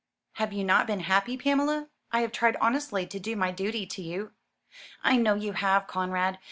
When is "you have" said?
5.35-5.85